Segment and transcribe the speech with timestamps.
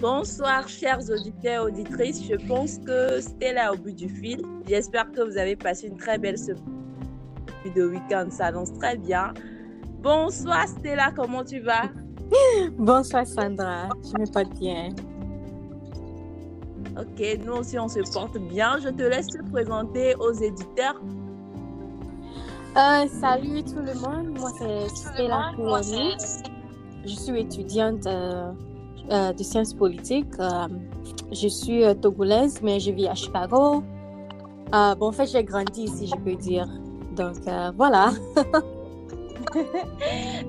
[0.00, 2.22] Bonsoir, chers auditeurs et auditrices.
[2.24, 4.40] Je pense que Stella au bout du fil.
[4.68, 6.62] J'espère que vous avez passé une très belle semaine
[7.74, 8.28] de week-end.
[8.30, 9.34] Ça annonce très bien.
[10.00, 11.10] Bonsoir, Stella.
[11.16, 11.82] Comment tu vas?
[12.78, 13.88] Bonsoir, Sandra.
[14.04, 14.90] Je me porte bien.
[16.96, 18.78] Ok, nous aussi, on se porte bien.
[18.80, 21.00] Je te laisse te présenter aux éditeurs.
[22.76, 24.38] Euh, salut tout le monde.
[24.38, 26.14] Moi, c'est Stella Kouani.
[27.04, 28.06] Je suis étudiante.
[28.06, 28.52] euh,
[29.10, 30.26] euh, de sciences politiques.
[30.40, 30.68] Euh,
[31.32, 33.82] je suis euh, togolaise, mais je vis à Chicago.
[34.72, 36.68] Bon, en fait, j'ai grandi ici, je peux dire.
[37.16, 37.36] Donc,
[37.76, 38.10] voilà.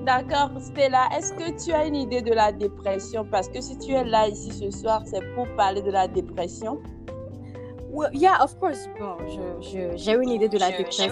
[0.04, 1.08] D'accord, Stella.
[1.16, 3.24] Est-ce que tu as une idée de la dépression?
[3.30, 6.78] Parce que si tu es là ici ce soir, c'est pour parler de la dépression.
[7.92, 8.88] Well, yeah, of course.
[9.00, 9.16] Bon,
[9.62, 11.04] je- j'ai une idée de la dépression.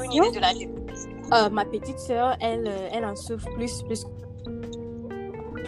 [1.32, 4.04] Euh, ma petite sœur, elle, elle en souffre plus, plus.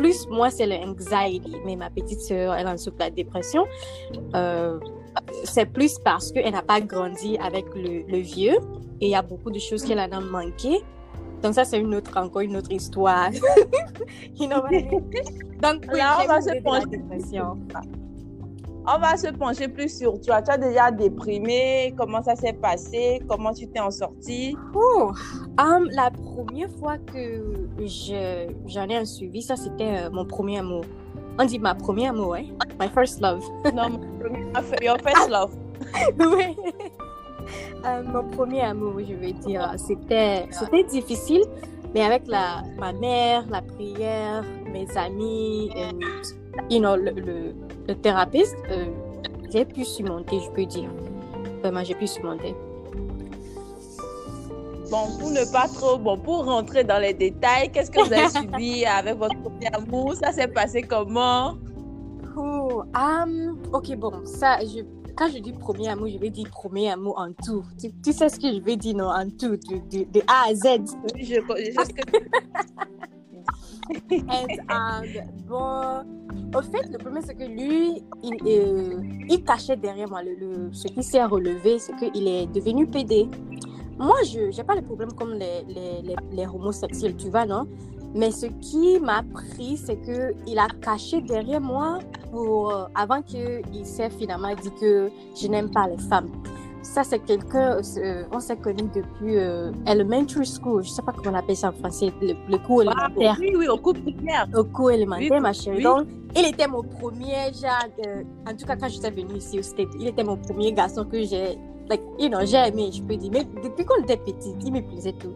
[0.01, 3.67] Plus, moi, c'est l'anxiety, mais ma petite sœur, elle en souffre de la dépression.
[4.35, 4.79] Euh,
[5.45, 8.57] c'est plus parce qu'elle n'a pas grandi avec le, le vieux
[9.03, 10.81] et il y a beaucoup de choses qu'elle en a manqué.
[11.43, 13.31] Donc, ça, c'est une autre, encore une autre histoire.
[15.61, 17.41] Donc, oui, Là, on va se idée
[18.87, 20.41] On va se pencher plus sur toi.
[20.43, 21.95] Tu as déjà déprimé?
[21.99, 23.21] Comment ça s'est passé?
[23.29, 24.57] Comment tu t'es en sortie?
[24.75, 25.13] Oh,
[25.59, 30.85] la première fois que je, j'en ai un suivi, ça c'était euh, mon premier amour.
[31.39, 32.47] On dit ma première amour, ouais.
[32.79, 33.43] My first love.
[33.75, 33.99] Non, mon
[34.53, 35.53] premier- your first love.
[36.19, 36.57] oui.
[37.85, 41.43] Euh, mon premier amour, je veux dire, c'était, c'était difficile,
[41.95, 45.89] mais avec la, ma mère, la prière, mes amis, et,
[46.69, 47.55] you know, le, le,
[47.89, 48.87] le thérapeute, euh,
[49.53, 50.91] j'ai pu surmonter, je peux dire.
[51.63, 52.55] Vraiment, j'ai pu surmonter.
[54.91, 58.29] Bon, pour ne pas trop, bon, pour rentrer dans les détails, qu'est-ce que vous avez
[58.41, 60.15] subi avec votre premier amour?
[60.15, 61.55] Ça s'est passé comment?
[62.35, 62.85] Cool.
[62.95, 64.81] Um, ok, bon, ça, je,
[65.17, 67.65] quand je dis premier amour, je vais dire premier amour en tout.
[67.81, 70.49] Tu, tu sais ce que je vais dire, non, en tout, de, de, de A
[70.49, 70.97] à Z.
[71.17, 72.03] Je, je sais ce que
[74.11, 75.05] And, um,
[75.49, 80.21] bon, au fait, le problème, c'est que lui, il, euh, cachait derrière moi.
[80.73, 83.29] Ce qui s'est relevé, c'est qu'il est devenu PD.
[83.99, 87.67] Moi, je n'ai pas le problème comme les, les, les, les homosexuels, tu vois, non?
[88.15, 93.63] Mais ce qui m'a pris, c'est qu'il a caché derrière moi pour, euh, avant qu'il
[93.85, 96.31] s'est finalement dit que je n'aime pas les femmes.
[96.83, 101.37] Ça, c'est quelqu'un, euh, on s'est connus depuis euh, elementary school, je sais pas comment
[101.37, 104.49] on appelle ça en français, le, le cours Ah, élémentaire oui, oui, au coup primaire.
[104.57, 105.77] au cours élémentaire, Oui, ma chérie.
[105.77, 105.83] oui.
[105.83, 107.85] Donc, il était mon premier, genre,
[108.49, 111.23] en tout cas, quand j'étais venue ici au State, il était mon premier garçon que
[111.23, 111.59] j'ai,
[111.91, 113.31] like, you know, j'ai aimé, je peux dire.
[113.31, 115.35] Mais depuis qu'on était petite, il me plaisait tout.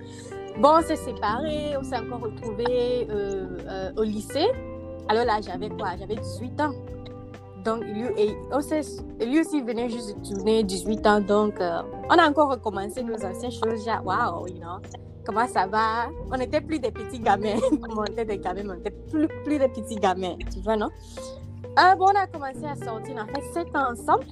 [0.59, 4.47] Bon, on s'est séparés, on s'est encore retrouvés euh, euh, au lycée.
[5.09, 5.89] Alors là, j'avais quoi?
[5.99, 6.71] J'avais 18 ans.
[7.65, 8.83] Donc, lui, et on s'est,
[9.21, 11.21] lui aussi venait juste de tourner 18 ans.
[11.21, 13.85] Donc, euh, on a encore recommencé nos anciennes choses.
[13.85, 14.81] Genre, wow, you know
[15.25, 16.09] comment ça va?
[16.31, 17.59] On n'était plus des petits gamins,
[17.97, 20.91] on était des gamins, mais on n'était plus, plus des petits gamins, tu vois, non?
[21.79, 24.27] Euh, Bon, on a commencé à sortir, on a fait 7 ans ensemble.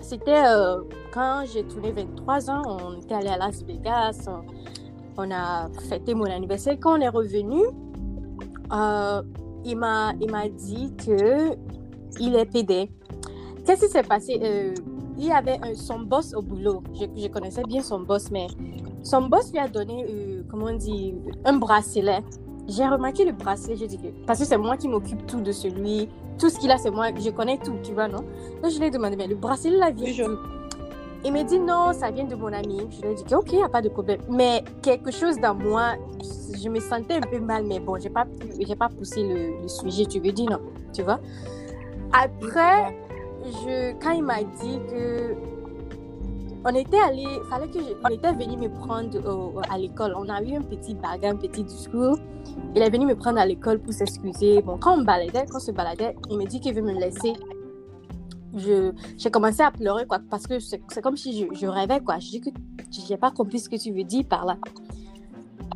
[0.00, 4.42] C'était euh, quand j'ai tourné 23 ans, on était allé à Las Vegas, on,
[5.18, 6.76] on a fêté mon anniversaire.
[6.80, 7.62] Quand on est revenu,
[8.72, 9.22] euh,
[9.64, 10.14] il m'a
[10.48, 11.56] dit que
[12.20, 12.90] il est PD.
[13.64, 14.38] Qu'est-ce qui s'est passé?
[14.42, 14.74] Euh,
[15.18, 16.82] Il y avait un- son boss au boulot.
[16.92, 18.48] Je, je connaissais bien son boss, mais
[19.02, 21.14] son boss lui a donné, euh, comment on dit,
[21.46, 22.22] un bracelet.
[22.68, 25.52] J'ai remarqué le bracelet, j'ai dit que, parce que c'est moi qui m'occupe tout de
[25.52, 28.24] celui, tout ce qu'il a, c'est moi, je connais tout, tu vois, non?
[28.62, 30.36] Donc je lui ai demandé, mais le bracelet là vient je-
[31.24, 32.80] Il m'a dit non, ça vient de mon ami.
[32.90, 34.20] Je lui ai dit que, ok, il n'y a pas de problème.
[34.30, 35.94] Mais quelque chose dans moi,
[36.62, 39.62] je me sentais un peu mal, mais bon, j'ai pas, pu- j'ai pas poussé le,
[39.62, 40.60] le sujet, tu veux dire, non?
[40.92, 41.18] Tu vois?
[42.18, 42.96] Après,
[43.44, 45.34] je, quand il m'a dit que
[46.64, 50.14] on était allé, fallait que il était venu me prendre à l'école.
[50.16, 52.18] On a eu un petit bagarre, un petit discours.
[52.74, 54.62] Il est venu me prendre à l'école pour s'excuser.
[54.62, 57.34] Bon, quand on baladait, quand on se baladait, il me dit qu'il veut me laisser.
[58.56, 62.00] Je, j'ai commencé à pleurer, quoi, parce que c'est, c'est comme si je, je rêvais,
[62.00, 62.18] quoi.
[62.18, 62.50] Je dis que
[62.90, 64.56] j'ai pas compris ce que tu veux dire par là.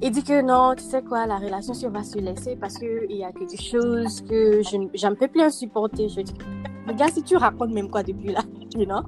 [0.02, 2.79] Il dit que non, tu sais quoi, la relation, si on va se laisser parce
[2.79, 6.08] qu'il y a quelque chose que je j'en peux plus supporter.
[6.08, 6.32] Je dis,
[6.88, 8.41] regarde si tu racontes même quoi depuis là,
[8.75, 9.02] you know?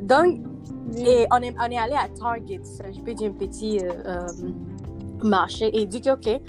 [0.00, 0.40] Donc,
[0.96, 2.62] on est, on est allé à Target,
[2.92, 4.26] je peux dire un petit euh, euh,
[5.22, 6.40] marché, et il dit que, ok,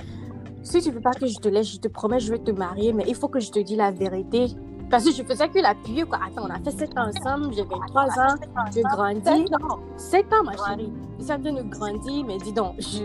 [0.64, 2.94] si tu veux pas que je te laisse, je te promets, je vais te marier,
[2.94, 4.46] mais il faut que je te dise la vérité.
[4.92, 6.20] Parce que je faisais que l'appuyer, quoi.
[6.28, 8.36] Attends, on a fait 7 ans ensemble, j'ai 23 ans,
[8.76, 9.22] je grandis.
[9.24, 9.80] Sept ans.
[9.98, 10.92] 7 ans, ma chérie.
[11.22, 13.04] En train de grandir, mais dis donc, je.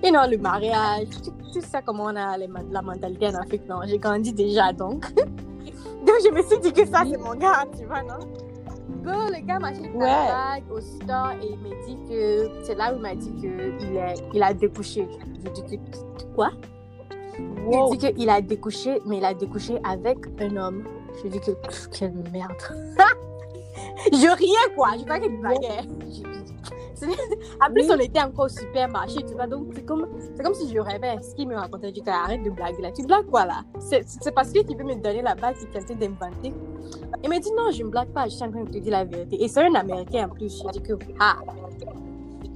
[0.00, 3.68] You know, le mariage, tu, tu sais comment on a les- la mentalité en Afrique,
[3.68, 3.80] non?
[3.84, 5.12] J'ai grandi déjà, donc.
[5.16, 8.20] donc, je me suis dit que ça, c'est mon gars, tu vois, non?
[9.02, 10.06] Bon, le gars m'achète Ouais.
[10.06, 12.64] la bague au store et il me dit que...
[12.64, 13.82] C'est là où il m'a dit qu'il
[14.34, 15.08] il a découché.
[15.44, 16.24] Je dis que...
[16.34, 16.50] Quoi?
[17.66, 17.92] Wow.
[17.92, 20.84] Il dit qu'il a découché, mais il a découché avec un homme.
[21.22, 21.50] Je dis que...
[21.96, 22.52] quelle merde.
[24.12, 24.90] je riais, quoi.
[24.98, 25.86] Je crois qu'il blaguait.
[27.60, 29.46] En plus, on était encore au supermarché, tu vois.
[29.46, 30.06] Donc, c'est comme,
[30.42, 31.16] comme si je rêvais.
[31.22, 32.90] Ce qu'il me racontait, je dis arrête de blaguer là.
[32.92, 33.62] Tu blagues quoi là?
[33.78, 36.52] C'est parce que tu veux me donner la bague qu'il tentait d'inventer.
[37.22, 38.24] Il m'a dit non, je ne blague pas.
[38.24, 39.42] Je suis en train de te dire la vérité.
[39.42, 40.62] Et c'est un Américain en plus.
[40.64, 41.36] Je dis que ah,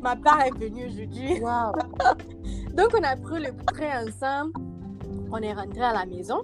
[0.03, 1.41] ma part est venue aujourd'hui.
[1.41, 1.73] Wow.
[2.75, 4.72] Donc, on a pris le train ensemble.
[5.33, 6.43] On est rentré à la maison.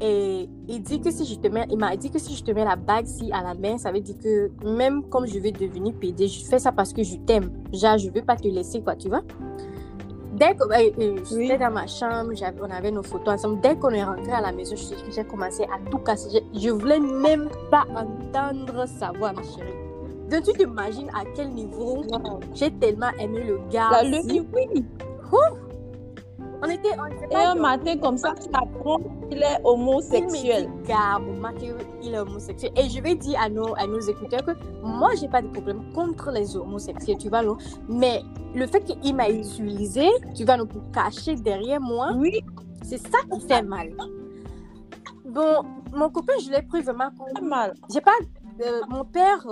[0.00, 2.50] Et il dit que si je te mets, il m'a dit que si je te
[2.50, 5.52] mets la bague ci à la main, ça veut dire que même comme je vais
[5.52, 7.52] devenir PD, je fais ça parce que je t'aime.
[7.72, 9.22] Genre, je veux pas te laisser, quoi, tu vois?
[10.34, 11.46] Dès que euh, euh, Oui.
[11.46, 13.60] j'étais dans ma chambre, on avait nos photos ensemble.
[13.60, 14.74] Dès qu'on est rentré à la maison,
[15.14, 16.42] j'ai commencé à tout casser.
[16.54, 19.70] Je, je voulais même pas entendre sa voix, ma chérie.
[20.30, 22.02] Donc, tu t'imagines à quel niveau?
[22.10, 22.40] Wow.
[22.54, 23.90] j'ai tellement aimé le gars.
[23.92, 24.84] La levée, oui.
[26.64, 28.98] On était, on Et un matin comme ça, tu apprends
[29.28, 30.68] qu'il est Il homosexuel.
[30.68, 31.66] me dit,
[32.04, 32.72] il est homosexuel.
[32.76, 35.92] Et je vais dire à nos, à nos écouteurs que moi, j'ai pas de problème
[35.92, 37.56] contre les homosexuels, tu vois, non?
[37.88, 38.22] Mais
[38.54, 42.40] le fait qu'il m'a utilisé, tu vas nous pour cacher derrière moi, Oui,
[42.82, 43.90] c'est ça qui fait mal.
[45.24, 45.62] Bon,
[45.92, 47.10] mon copain, je l'ai pris vraiment
[47.42, 47.74] mal.
[47.92, 48.12] j'ai pas
[48.64, 49.46] euh, mon père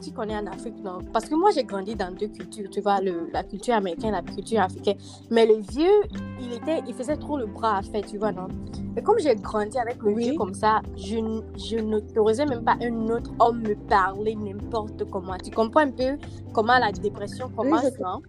[0.00, 2.80] euh, tu connais en Afrique non parce que moi j'ai grandi dans deux cultures tu
[2.80, 4.96] vois le, la culture américaine la culture africaine
[5.30, 6.00] mais le vieux
[6.40, 8.48] il était il faisait trop le bras à faire tu vois non?
[8.96, 10.24] Et comme j'ai grandi avec le Oui.
[10.30, 11.16] vieux comme ça je,
[11.56, 16.18] je n'autorisais même pas un autre homme me parler n'importe comment tu comprends un peu
[16.52, 18.20] comment la dépression commence non?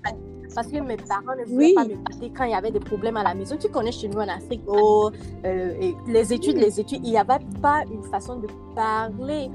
[0.53, 1.73] parce que mes parents ne voulaient Oui.
[1.75, 3.56] pas m'écouter quand il y avait des problèmes à la maison.
[3.57, 5.09] Tu connais chez nous en Afrique, oh,
[5.45, 9.50] euh, et les études, les études, il n'y avait pas une façon de parler.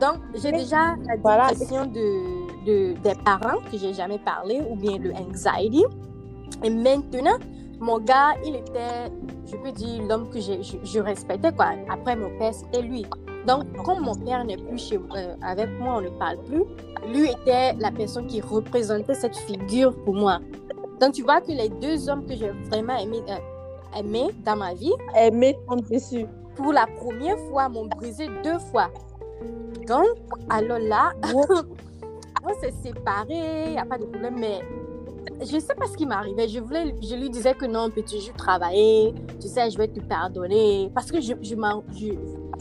[0.00, 1.48] Donc, j'ai déjà la Voilà.
[1.50, 5.84] dépression de, de, des parents que j'ai jamais parlé ou bien le anxiety.
[6.62, 7.38] Et maintenant,
[7.80, 9.10] mon gars, il était,
[9.46, 10.52] je peux dire, l'homme que je,
[10.82, 11.52] je respectais.
[11.52, 11.72] Quoi.
[11.90, 13.04] Après, mon père, c'était lui.
[13.46, 16.64] Donc, comme mon père n'est plus chez, euh, avec moi, on ne parle plus,
[17.08, 20.40] lui était la personne qui représentait cette figure pour moi.
[21.00, 24.74] Donc, tu vois que les deux hommes que j'ai vraiment aimé, euh, aimé dans ma
[24.74, 24.92] vie,
[25.68, 26.26] ton dessus.
[26.56, 28.88] pour la première fois, m'ont brisé deux fois.
[29.86, 30.06] Donc,
[30.48, 31.12] alors là,
[32.44, 34.60] on s'est séparés, il n'y a pas de problème, mais
[35.44, 36.48] je ne sais pas ce qui m'arrivait.
[36.48, 40.00] Je, voulais, je lui disais que non, peux-tu juste travailler, tu sais, je vais te
[40.00, 40.90] pardonner.
[40.94, 42.14] Parce que je, je m'en- je-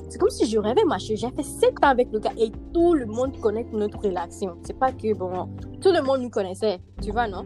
[0.10, 0.98] c'est comme si je rêvais, moi.
[0.98, 4.56] J'ai fait sept ans avec le gars et tout le monde connaît notre relation.
[4.64, 5.50] C'est pas que, bon,
[5.82, 7.44] tout le monde nous connaissait, tu vois, non?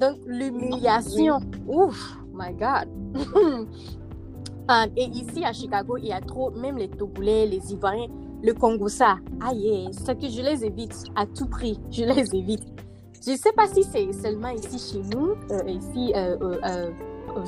[0.00, 2.88] Donc, l'humiliation, ouf, my God.
[4.68, 8.08] Ah, et ici à Chicago, il y a trop, même les Togolais, les Ivoiriens,
[8.42, 9.16] le Congo, ça.
[9.40, 11.78] Aïe, c'est que je les évite à tout prix.
[11.90, 12.62] Je les évite.
[13.24, 16.90] Je ne sais pas si c'est seulement ici chez nous, euh, ici, euh, euh,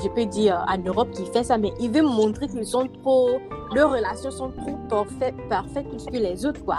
[0.03, 3.39] je peux dire en Europe qui fait ça, mais ils veulent montrer qu'ils sont trop,
[3.75, 6.79] leurs relations sont trop parfaites, parfaites plus que les autres, quoi.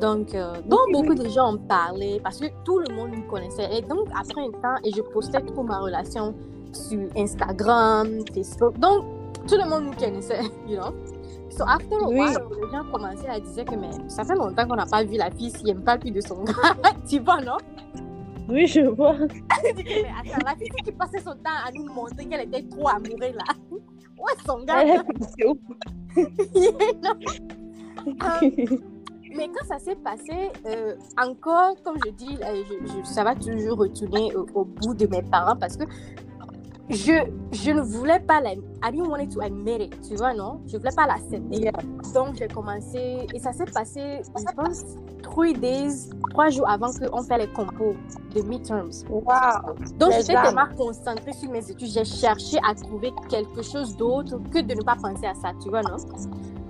[0.00, 0.36] Donc,
[0.90, 3.68] beaucoup de gens en parlaient parce que tout le monde nous connaissait.
[3.76, 6.34] Et donc, après un temps, et je postais trop ma relation
[6.72, 8.78] sur Instagram, Facebook.
[8.78, 9.04] Donc,
[9.46, 10.92] tout le monde nous connaissait, you know.
[11.56, 12.18] So, after a Oui.
[12.18, 15.16] while, les gens commençaient à dire que mais, ça fait longtemps qu'on n'a pas vu
[15.16, 16.52] la fille s'il n'aime pas plus de son gars.
[17.08, 17.58] tu vois, non?
[18.48, 19.14] Oui, je vois.
[19.74, 23.34] Mais attends, la fille qui passait son temps à nous montrer qu'elle était trop amoureuse,
[23.36, 23.44] là.
[24.18, 25.02] Ouais, son gars?
[25.36, 25.58] C'est ouf.
[29.34, 33.34] Mais quand ça s'est passé, euh, encore, comme je dis, euh, je, je- ça va
[33.34, 35.84] toujours retourner au, au bout de mes parents parce que
[36.90, 37.12] je,
[37.52, 38.52] je ne voulais pas la...
[38.52, 40.60] I didn't want to admit it, tu vois, non?
[40.66, 41.60] Je voulais pas l'accepter.
[41.60, 41.72] Yeah.
[42.12, 43.26] Donc, j'ai commencé...
[43.32, 44.84] Et ça s'est passé, je pense,
[45.22, 47.94] three days, trois jours avant qu'on fait les compos
[48.34, 48.90] de midterms.
[49.08, 49.22] Wow.
[49.98, 51.88] Donc, j'étais tellement concentrée sur mes études.
[51.88, 55.70] J'ai cherché à trouver quelque chose d'autre que de ne pas penser à ça, tu
[55.70, 55.96] vois, non?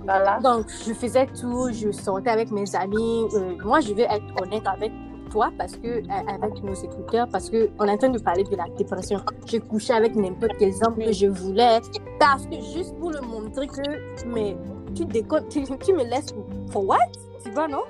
[0.05, 0.39] Voilà.
[0.39, 3.25] Donc, je faisais tout, je sortais avec mes amis.
[3.33, 4.91] Euh, moi, je vais être honnête avec
[5.33, 8.65] toi parce que, avec nos écouteurs, parce qu'on est en train de parler de la
[8.77, 9.19] dépression.
[9.47, 11.79] Je couchais avec n'importe quel homme que je voulais
[12.19, 13.81] parce que juste pour le montrer que,
[14.27, 14.55] mais
[14.95, 16.97] tu déconnes, tu, tu me laisses pour, for what?
[17.43, 17.81] Tu vois, non?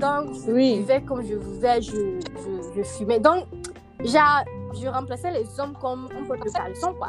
[0.00, 0.78] Donc, je Oui.
[0.78, 3.20] vivais comme je vivais, je, je, je fumais.
[3.20, 3.44] Donc,
[4.02, 7.08] je remplaçais les hommes comme un peu de caleçon, quoi.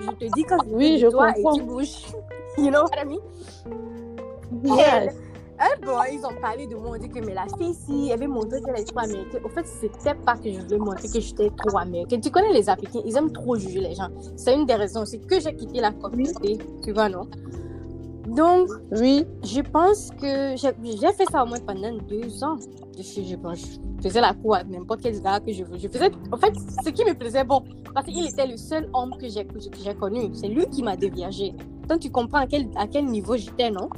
[0.00, 1.56] Je te dis quand je Oui, je du doigt et comprends.
[1.58, 2.06] tu bouges.
[2.58, 3.20] You know what I mean?
[4.64, 5.14] Yes.
[5.62, 8.20] Eh bon, ils ont parlé de moi, on dit que mais la fille ici, elle
[8.20, 9.42] veut montrer qu'elle est trop américaine.
[9.44, 12.20] Au fait, c'était pas que je voulais montrer que j'étais trop américaine.
[12.22, 14.08] Tu connais les Africains, ils aiment trop juger les gens.
[14.36, 17.28] C'est une des raisons aussi que j'ai quitté la communauté, tu vois, non?
[18.26, 19.26] Donc, Oui.
[19.42, 22.56] je pense que j'ai fait ça au moins pendant deux ans.
[22.96, 25.78] Je, je, je faisais la cour à n'importe quel gars que je veux.
[25.78, 26.52] Je faisais, en fait,
[26.84, 27.62] ce qui me plaisait, bon,
[27.92, 30.30] parce qu'il était le seul homme que j'ai que j'ai connu.
[30.32, 31.52] C'est lui qui m'a déviagé.
[31.88, 33.90] Donc, tu comprends à quel, à quel niveau j'étais, non?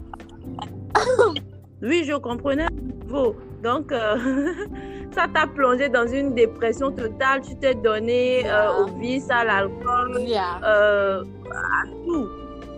[1.82, 2.66] Oui, je comprenais
[3.04, 3.34] niveau.
[3.62, 4.16] Donc, euh,
[5.12, 7.40] ça t'a plongé dans une dépression totale.
[7.42, 10.60] Tu t'es donné euh, au vice, à l'alcool, Yeah.
[10.64, 11.22] euh,
[11.52, 12.28] à tout.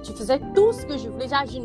[0.03, 1.29] Je faisais tout ce que je voulais.
[1.29, 1.61] Genre, je-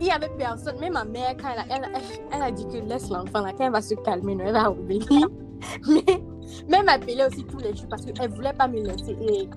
[0.00, 0.78] il y avait personne.
[0.80, 3.52] Même ma mère, quand elle a, elle, elle- elle a dit que laisse l'enfant là,
[3.56, 5.02] quand elle va se calmer, elle va obéir.
[5.88, 6.04] Mais
[6.68, 9.16] même m'appelait aussi tous les jours parce qu'elle ne voulait pas me laisser.
[9.22, 9.48] Et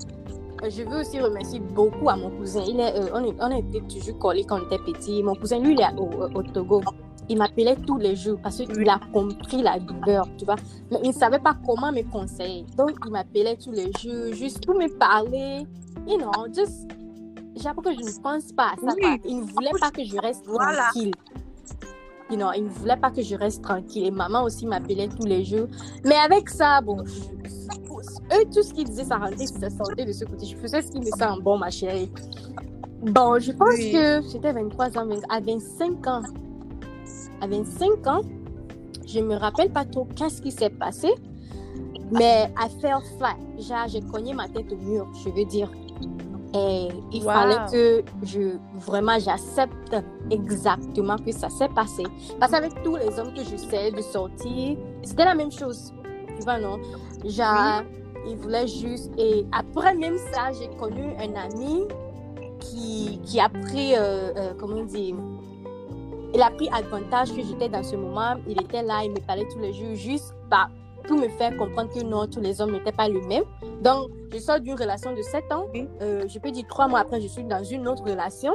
[0.69, 2.63] je veux aussi remercier beaucoup à mon cousin.
[2.67, 5.21] Il est, on, est, on était toujours collés quand on était petit.
[5.23, 6.81] Mon cousin, lui, il est au, au Togo.
[7.29, 10.55] Il m'appelait tous les jours parce qu'il a compris la douleur, tu vois.
[10.91, 12.65] Mais il ne savait pas comment me conseiller.
[12.77, 15.65] Donc, il m'appelait tous les jours juste pour me parler.
[16.07, 16.87] You know, just
[17.65, 18.95] appris que je ne pense pas à ça.
[19.01, 19.21] Oui.
[19.25, 20.83] Il ne voulait pas que je reste Voilà.
[20.91, 21.11] tranquille.
[22.29, 24.05] You know, il ne voulait pas que je reste tranquille.
[24.05, 25.67] Et maman aussi m'appelait tous les jours.
[26.05, 30.23] Mais avec ça, bon, eux, tout ce qu'ils disaient, ça rentrait, ça sortait de ce
[30.23, 30.45] côté.
[30.45, 32.09] Je faisais ce qui me semble bon, ma chérie.
[33.01, 33.91] Bon, je pense Oui.
[33.91, 36.21] que j'étais 23 ans, 20 à 25 ans.
[37.41, 38.21] À 25 ans,
[39.05, 41.09] je me rappelle pas trop qu'est-ce qui s'est passé.
[42.11, 45.69] Mais à faire flat, genre, j'ai cogné ma tête au mur, je veux dire.
[46.53, 47.31] Et il Wow.
[47.31, 49.95] fallait que je vraiment j'accepte
[50.31, 52.03] exactement que ça s'est passé.
[52.39, 55.93] Parce qu'avec tous les hommes que j'essayais de sortir, c'était la même chose.
[56.37, 56.77] Tu vois, non?
[57.25, 57.83] Genre,
[58.27, 59.11] il voulait juste.
[59.17, 61.83] Et après même ça, j'ai connu un ami
[62.61, 65.15] qui, qui a pris, euh, euh, comment dire,
[66.33, 68.35] il a pris avantage que j'étais dans ce moment.
[68.47, 70.67] Il était là, il me parlait tous les jours, juste bah,
[71.07, 73.43] pour me faire comprendre que non, tous les hommes n'étaient pas les mêmes.
[73.81, 75.65] Donc, je sors d'une relation de 7 ans.
[76.01, 78.53] Euh, je peux dire trois mois après, je suis dans une autre relation.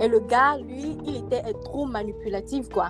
[0.00, 2.88] Et le gars, lui, il était euh, trop manipulatif, quoi.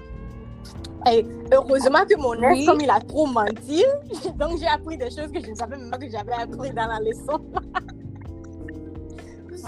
[1.09, 2.67] Et heureusement que mon ex, Oui.
[2.67, 3.85] comme il a trop menti,
[4.37, 6.87] donc j'ai appris des choses que je ne savais même pas que j'avais appris dans
[6.87, 7.41] la leçon.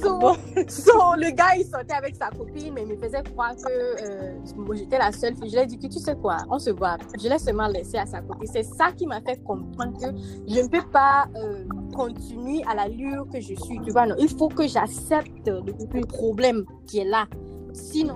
[0.09, 0.35] So, Bon.
[0.69, 4.35] so, le gars, il sortait avec sa copine, mais il me faisait croire que euh,
[4.75, 5.50] j'étais la seule fille.
[5.50, 6.97] Je lui ai dit que tu sais quoi, on se voit.
[7.21, 8.49] Je l'ai seulement laissé à sa copine.
[8.53, 10.07] C'est ça qui m'a fait comprendre que
[10.49, 13.81] je ne peux pas euh, continuer à l'allure que je suis.
[13.85, 15.61] Tu vois, non, il faut que j'accepte le,
[15.93, 17.27] le problème qui est là.
[17.73, 18.15] Sinon,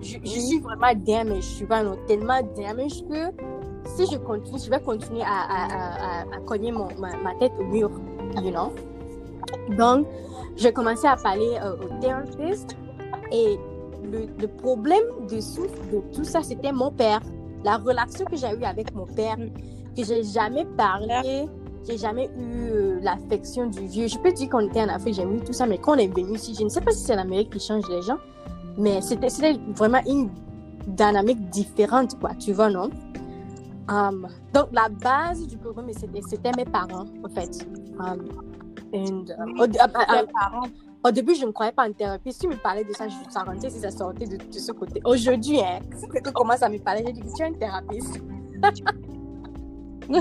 [0.00, 1.56] je, je suis vraiment damaged.
[1.58, 3.30] Tu vois, non, tellement damaged que
[3.96, 7.34] si je continue, je vais continuer à, à, à, à- à cogner mon, ma, ma
[7.36, 7.90] tête au mur.
[8.42, 8.72] You know?
[9.76, 10.06] Donc,
[10.56, 12.76] j'ai commencé à parler euh, au thérapeute
[13.30, 13.58] et
[14.10, 17.20] le, problème dessous de tout ça, c'était mon père.
[17.64, 21.48] La relation que j'ai eue avec mon père, que j'ai jamais parlé,
[21.86, 24.08] j'ai jamais eu euh, l'affection du vieux.
[24.08, 26.08] Je peux dire qu'on était en Afrique, j'ai eu tout ça, mais quand on est
[26.08, 28.18] venu ici, je ne sais pas si c'est l'Amérique qui change les gens,
[28.76, 29.28] mais c'était
[29.74, 30.28] vraiment une
[30.86, 32.90] dynamique différente, quoi, tu vois, non?
[33.88, 37.66] Um, donc, la base du programme, c'était mes parents, en fait.
[37.98, 38.28] Um,
[38.94, 39.60] and, um,
[41.04, 42.32] au, début, je ne croyais pas en thérapie.
[42.32, 44.72] Si tu me parlais de ça, je ça rentrait si ça sortait de, de ce
[44.72, 45.00] côté.
[45.04, 45.80] Aujourd'hui, hein,
[46.24, 48.02] tu commences à me parler, j'ai dit que tu es un thérapeute.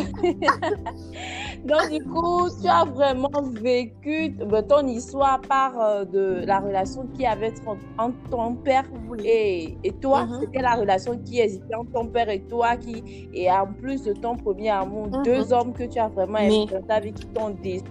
[1.66, 7.08] Donc, du coup, tu as vraiment vécu euh, ton histoire par euh, de la relation
[7.16, 8.86] qui avait entre, entre ton père
[9.24, 10.26] et, et toi.
[10.26, 10.40] Mhm.
[10.42, 12.78] C'était la relation qui existait entre ton père et toi.
[12.78, 15.24] Qui, et en plus de ton premier amour, Mhm.
[15.24, 17.84] deux hommes que tu as vraiment aimés dans ta vie qui t'ont déçu.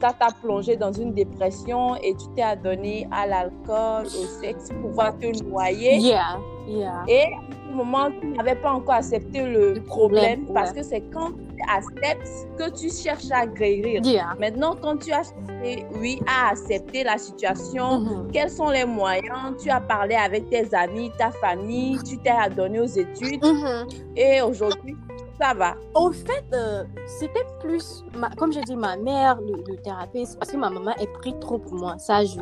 [0.00, 4.90] Ça t'a plongé dans une dépression et tu t'es adonné à l'alcool, au sexe pour
[4.90, 5.96] pouvoir te noyer.
[5.96, 6.36] Yeah,
[6.68, 7.02] yeah.
[7.08, 10.76] Et à ce moment, tu n'avais pas encore accepté le, Le problème, problème, parce ouais.
[10.76, 14.02] que c'est quand tu acceptes que tu cherches à guérir.
[14.04, 14.34] Yeah.
[14.38, 18.30] Maintenant, quand tu as cherché, oui, à accepter la situation, Mhm.
[18.32, 19.56] quels sont les moyens?
[19.62, 23.86] Tu as parlé avec tes amis, ta famille, tu t'es adonné aux études Mhm.
[24.14, 24.94] et aujourd'hui,
[25.40, 25.74] ça va.
[25.94, 30.50] Au fait, euh, c'était plus, ma- comme j'ai dit, ma mère, le, le thérapeute, parce
[30.50, 31.96] que ma maman est pris trop pour moi.
[31.98, 32.38] Ça, je,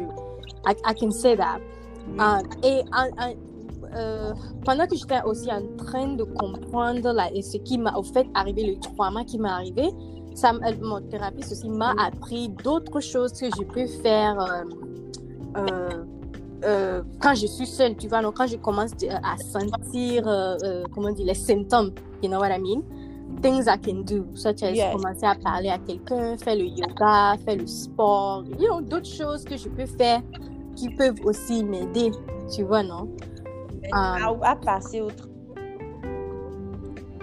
[0.67, 1.59] I, I can say that.
[2.19, 3.35] Ah, et en- en-
[3.97, 4.33] euh,
[4.65, 8.65] pendant que j'étais aussi en train de comprendre la- ce qui m'a au fait arrivé,
[8.65, 9.91] le trauma qui m'est arrivé,
[10.35, 14.65] ça, euh, mon thérapeute aussi m'a appris d'autres choses que je peux faire
[15.57, 16.05] euh,
[16.65, 18.93] euh, quand je suis seule, tu vois, donc quand je commence
[19.23, 21.91] à sentir, euh, euh, comment dire, les symptômes,
[22.23, 22.83] you know what I mean?
[23.43, 24.93] Things I can do, such as Yes.
[24.93, 29.45] commencer à parler à quelqu'un, faire le yoga, faire le sport, you know, d'autres choses
[29.45, 30.21] que je peux faire
[30.77, 32.11] qui peuvent aussi m'aider,
[32.55, 33.09] tu vois, non?
[33.93, 35.29] à, à passer outre.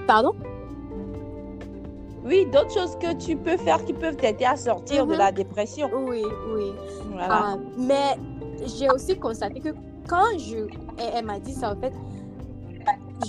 [0.08, 0.34] Pardon?
[2.24, 5.18] Oui, d'autres choses que tu peux faire qui peuvent t'aider à sortir de Mhm.
[5.18, 5.90] la dépression.
[6.08, 6.24] Oui,
[6.56, 6.72] oui.
[7.12, 7.28] Voilà.
[7.32, 8.16] Ah, mais
[8.66, 9.70] j'ai aussi constaté que
[10.08, 10.68] quand je.
[10.98, 11.94] Elle, m'a dit ça, en fait,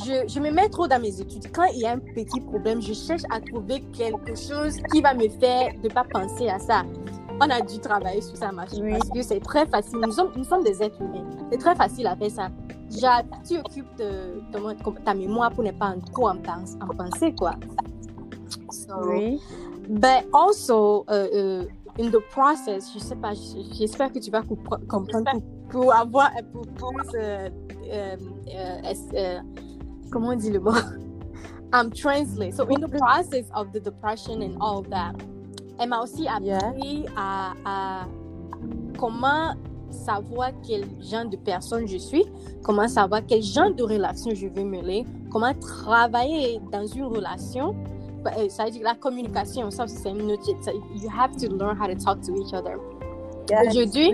[0.05, 1.51] je, je me mets trop dans mes études.
[1.53, 5.15] Quand il y a un petit problème, je cherche à trouver quelque chose qui va
[5.15, 6.83] me faire ne pas penser à ça.
[7.41, 8.93] On a dû travailler sur ça, ma Oui.
[8.93, 9.99] parce que c'est très facile.
[10.05, 11.25] Nous sommes, nous sommes des êtres humains.
[11.51, 12.49] C'est très facile à faire ça.
[12.91, 16.95] Déjà, tu occupes de, de- ta mémoire pour ne pas en- trop en, pens- en
[16.95, 17.53] penser, quoi.
[18.71, 19.41] So, oui.
[19.89, 21.67] But also, uh, uh,
[21.99, 23.33] in the process, je sais pas,
[23.79, 25.31] j'espère que tu vas compre- comprendre
[25.69, 27.49] pour, pour avoir un peu plus, euh,
[27.91, 28.17] euh,
[28.49, 29.39] euh, euh,
[30.11, 30.73] comment on dit le mot?
[31.75, 32.55] I'm translate.
[32.55, 35.15] So in the process of the depression and all that,
[35.79, 38.07] elle m'a aussi appris à, à
[38.99, 39.55] comment
[39.91, 42.25] savoir quel genre de personne je suis,
[42.63, 47.75] comment savoir quel genre de relation je veux mêler, comment travailler dans une relation.
[48.49, 50.43] Ça veut dire la communication, ça c'est une autre.
[50.95, 52.79] You have to learn how to talk to each other.
[53.69, 54.13] Aujourd'hui-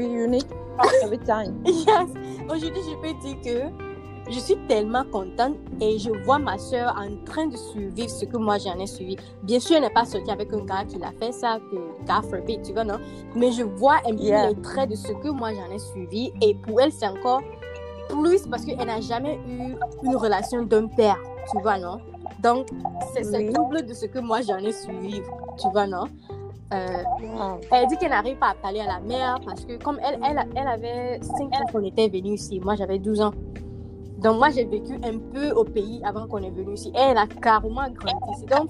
[1.04, 1.60] every time.
[1.64, 2.08] Yes.
[2.48, 7.22] Aujourd'hui, je peux dire que je suis tellement contente et je vois ma soeur en
[7.24, 9.16] train de suivre ce que moi j'en ai suivi.
[9.42, 12.24] Bien sûr, elle n'est pas sortie avec un gars qui l'a fait ça, que God
[12.30, 12.98] forbid, tu vois, non?
[13.34, 14.48] Mais je vois un peu Yeah.
[14.50, 17.42] les traits de ce que moi j'en ai suivi et pour elle, c'est encore
[18.08, 21.16] plus parce qu'elle n'a jamais eu une relation d'un père,
[21.50, 21.98] tu vois, non?
[22.42, 22.66] Donc,
[23.14, 23.52] c'est Oui.
[23.52, 25.20] double de ce que moi j'en ai suivi,
[25.58, 26.04] tu vois, non?
[26.72, 27.60] Euh, Wow.
[27.72, 30.46] elle dit qu'elle n'arrive pas à parler à la mère parce que comme elle, elle,
[30.54, 33.32] elle avait 5 ans qu'on était venu ici, moi j'avais 12 ans.
[34.18, 36.92] Donc moi j'ai vécu un peu au pays avant qu'on est venu ici.
[36.94, 38.44] Elle a carrément grandi ici.
[38.46, 38.68] Donc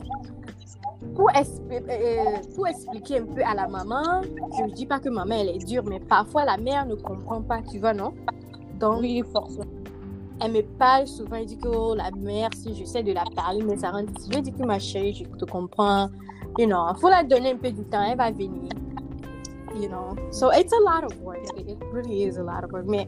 [1.16, 4.22] pour, expli- euh, pour expliquer un peu à la maman,
[4.56, 7.42] je ne dis pas que maman elle est dure, mais parfois la mère ne comprend
[7.42, 8.12] pas, tu vois, non?
[8.78, 9.64] Donc Oui, forcément.
[10.40, 13.62] Elle me parle souvent, elle dit que oh, la mère, si j'essaie de la parler,
[13.62, 14.04] mais ça rend...
[14.06, 16.08] Je lui dis que ma chérie, je te comprends.
[16.58, 18.70] You know, il faut la donner un peu du temps, elle va venir.
[19.74, 21.38] You know, so it's a lot of work.
[21.56, 22.86] It, really is a lot of work.
[22.86, 23.06] Mais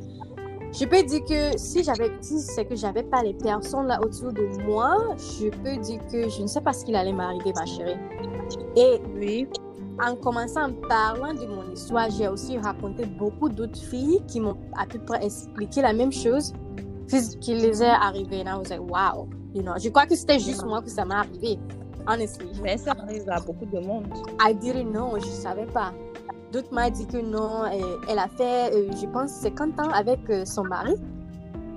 [0.73, 4.33] je peux dire que si j'avais, si c'est que j'avais pas les personnes là autour
[4.33, 7.67] de moi, je peux dire que je ne sais pas ce qu'il allait m'arriver, ma
[7.67, 7.99] chérie.
[8.77, 9.49] Et Oui.
[10.01, 14.57] en commençant en parlant de mon histoire, j'ai aussi raconté beaucoup d'autres filles qui m'ont
[14.77, 16.53] à peu près expliqué la même chose
[17.41, 18.41] qui les est arrivé.
[18.41, 19.29] And I was like, wow.
[19.55, 21.59] You know, je crois que c'était juste moi que ça m'est arrivé.
[22.07, 22.49] Honestly.
[22.63, 24.07] Mais ça arrive à beaucoup de monde.
[24.41, 25.93] I didn't know, je savais pas.
[26.53, 27.65] D'autres m'ont dit que non,
[28.09, 30.95] elle a fait, euh, je pense, 50 ans avec euh, son mari.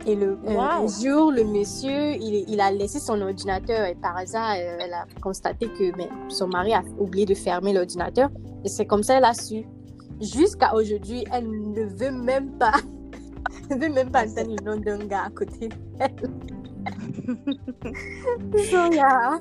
[0.05, 4.17] Et le euh, un jour, le monsieur, il, il a laissé son ordinateur et par
[4.17, 8.29] hasard, elle a constaté que mais, son mari a oublié de fermer l'ordinateur.
[8.65, 9.63] Et c'est comme ça qu'elle a su.
[10.19, 12.73] Jusqu'à aujourd'hui, elle ne veut même pas,
[13.69, 15.69] elle veut même pas entendre le nom d'un gars à côté
[18.91, 19.39] yeah.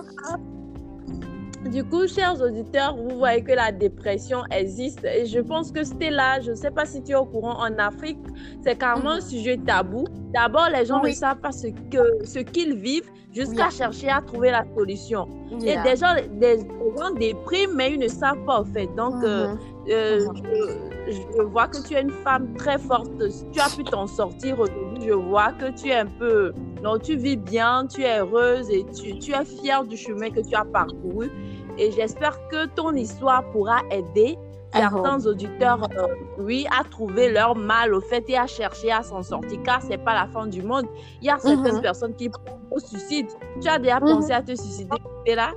[1.70, 5.04] Du coup, chers auditeurs, vous voyez que la dépression existe.
[5.04, 7.56] Et je pense que c'était là, je ne sais pas si tu es au courant,
[7.60, 8.18] en Afrique,
[8.62, 9.20] c'est carrément un Mhm.
[9.20, 10.04] sujet tabou.
[10.34, 11.10] D'abord, les gens Oui.
[11.10, 15.28] ne savent pas ce que ce qu'ils vivent jusqu'à chercher à trouver la solution.
[15.60, 15.80] Yeah.
[15.86, 16.64] Et des gens, des, des
[16.98, 18.88] gens dépriment, mais ils ne savent pas, en fait.
[18.96, 19.58] Donc, euh, Mhm.
[19.90, 20.91] euh, Mhm.
[21.08, 23.12] Je, vois que tu es une femme très forte.
[23.52, 25.08] Tu as pu t'en sortir aujourd'hui.
[25.08, 26.52] Je vois que tu es un peu.
[26.82, 30.40] Non, tu vis bien, tu es heureuse et tu, tu es fière du chemin que
[30.40, 31.30] tu as parcouru.
[31.78, 34.38] Et j'espère que ton histoire pourra aider
[34.72, 36.06] certains auditeurs, euh,
[36.38, 39.98] oui, à trouver leur mal au fait et à chercher à s'en sortir, car c'est
[39.98, 40.86] pas la fin du monde.
[41.20, 43.26] Il y a certaines personnes qui pensent au suicide.
[43.60, 44.96] Tu as déjà pensé à te suicider,
[45.34, 45.52] là?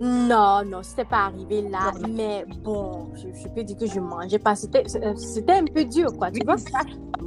[0.00, 2.08] Non, non, c'était pas arrivé là, Non.
[2.14, 4.54] mais bon, je, je peux dire que je mangeais pas.
[4.54, 6.56] C'était euh, c'était un peu dur, quoi, tu vois.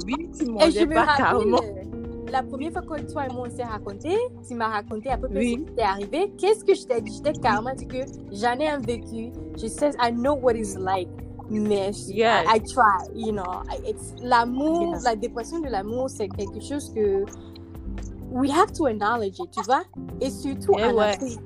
[0.06, 1.58] Oui, tu Et je mangeais me pas carrément.
[1.58, 1.82] euh,
[2.30, 5.28] la première fois que toi et moi on s'est raconté, tu m'as raconté à peu
[5.28, 5.52] près Oui.
[5.52, 6.32] ce qui t'est arrivé.
[6.38, 7.16] Qu'est-ce que je t'ai dit?
[7.16, 7.98] Je t'ai carrément dit que
[8.30, 9.32] j'en ai un vécu.
[9.60, 11.08] Je sais, I know what it's like.
[11.50, 12.46] Mais je- Yes.
[12.46, 13.42] I, I try, you know.
[14.22, 15.04] L'amour, Yes.
[15.04, 17.24] la dépression de l'amour, c'est quelque chose que
[18.30, 19.82] we have to acknowledge it, tu vois?
[20.20, 21.04] Et surtout Eh en ouais.
[21.16, 21.40] Afrique.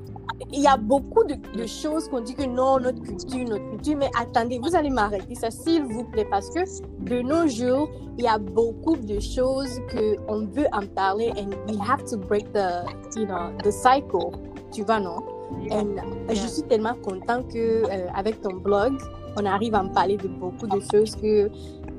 [0.53, 3.97] Il y a beaucoup de, de choses qu'on dit que non, notre culture, notre culture,
[3.97, 6.61] mais attendez, vous allez m'arrêter ça, s'il vous plaît, parce que
[7.05, 11.51] de nos jours, il y a beaucoup de choses que on veut en parler and
[11.69, 12.85] we have to break the,
[13.17, 14.33] you know, the cycle,
[14.73, 15.23] tu vois, non?
[15.71, 15.97] And
[16.29, 18.95] je suis tellement contente que euh, avec ton blog,
[19.37, 21.51] on arrive à en parler de beaucoup de choses que,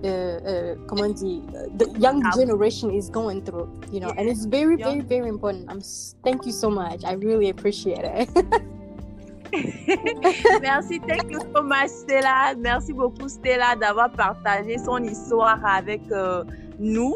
[0.04, 1.42] euh, euh, comment dire,
[1.78, 5.66] the young generation is going through, you know, and it's very, very, very important.
[5.70, 5.82] I'm,
[6.24, 7.04] thank you so much.
[7.06, 8.30] I really appreciate it.
[10.62, 12.56] Merci, thank you so much, Stella.
[12.58, 16.44] Merci beaucoup, Stella, d'avoir partagé son histoire avec euh,
[16.80, 17.16] nous.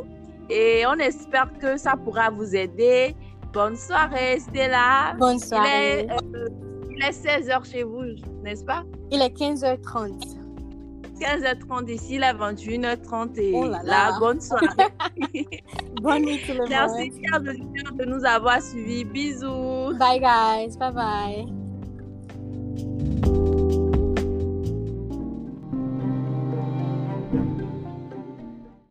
[0.50, 3.16] Et on espère que ça pourra vous aider.
[3.54, 5.16] Bonne soirée, Stella.
[5.18, 6.00] Bonne Il soirée.
[6.02, 6.48] est, euh,
[6.90, 8.04] il est 16h chez vous,
[8.44, 8.84] n'est-ce pas?
[9.12, 10.39] Il est 15h30.
[11.20, 14.20] 15h30 ici, est 21h30 et Oh là là, là.
[14.20, 14.68] bonne soirée.
[16.02, 16.70] Bonne nuit tout le monde.
[16.70, 19.04] Merci, chers auditeurs, de nous avoir suivis.
[19.04, 19.94] Bisous.
[19.98, 20.78] Bye guys.
[20.78, 21.59] Bye bye.